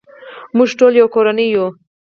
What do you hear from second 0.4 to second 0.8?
موږ